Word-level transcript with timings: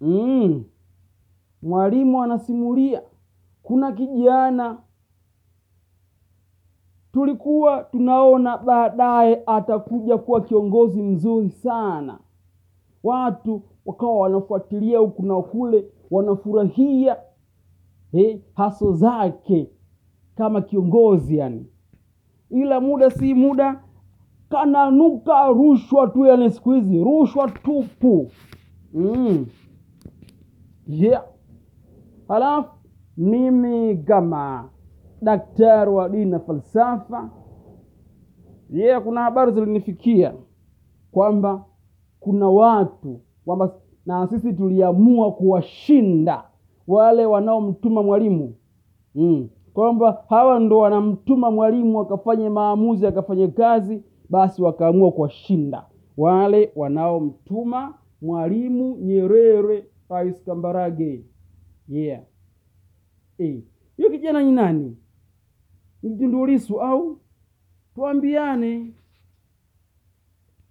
mm. 0.00 0.64
Mwalimu 1.62 2.22
anasimulia, 2.22 3.02
kuna 3.62 3.92
kijana 3.92 4.78
tulikuwa 7.12 7.82
tunaona 7.82 8.58
baadaye 8.58 9.42
atakuja 9.46 10.18
kuwa 10.18 10.40
kiongozi 10.40 11.02
mzuri 11.02 11.50
sana. 11.50 12.18
Watu 13.02 13.62
wakawa 13.86 14.18
wanafuatilia 14.20 14.98
huku 14.98 15.22
na 15.26 15.42
kule, 15.42 15.84
wanafurahia 16.10 17.16
eh, 18.12 18.40
haso 18.54 18.92
zake 18.92 19.70
kama 20.36 20.60
kiongozi 20.62 21.36
yani, 21.36 21.66
ila 22.50 22.80
muda 22.80 23.10
si 23.10 23.34
muda 23.34 23.80
kananuka 24.48 25.46
rushwa 25.48 26.08
tu, 26.08 26.26
yani 26.26 26.50
siku 26.50 26.72
hizi 26.72 27.04
rushwa 27.04 27.50
tupu 27.50 28.30
mm. 28.94 29.46
Yeah. 30.90 31.24
Halafu 32.28 32.70
mimi 33.16 33.96
kama 33.96 34.68
daktari 35.22 35.90
wa 35.90 36.08
dini 36.08 36.24
na 36.30 36.38
falsafa 36.40 37.30
yeah, 38.70 39.02
kuna 39.02 39.20
habari 39.22 39.52
zilinifikia 39.52 40.34
kwamba 41.12 41.64
kuna 42.20 42.48
watu 42.48 43.20
kwamba 43.44 43.72
na 44.06 44.26
sisi 44.26 44.52
tuliamua 44.52 45.32
kuwashinda 45.32 46.44
wale 46.86 47.26
wanaomtuma 47.26 48.02
mwalimu 48.02 48.54
mm. 49.14 49.48
kwamba 49.72 50.24
hawa 50.28 50.58
ndo 50.60 50.78
wanamtuma 50.78 51.50
mwalimu 51.50 52.00
akafanye 52.00 52.48
maamuzi 52.48 53.06
akafanye 53.06 53.48
kazi, 53.48 54.02
basi 54.30 54.62
wakaamua 54.62 55.12
kuwashinda 55.12 55.84
wale 56.16 56.72
wanaomtuma 56.76 57.94
mwalimu 58.22 58.96
Nyerere, 58.96 59.84
Rais 60.10 60.42
Kambarage. 60.44 61.24
Yeah, 61.88 62.22
eh, 63.38 63.62
hiyo 63.96 64.10
kijana 64.10 64.42
ni 64.42 64.52
nani? 64.52 64.96
Ni 66.02 66.46
Lissu 66.46 66.80
au? 66.80 67.20
Tuambiane. 67.94 68.92